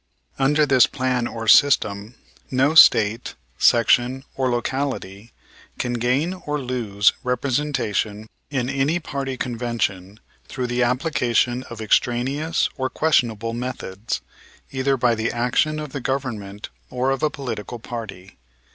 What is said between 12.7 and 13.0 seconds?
or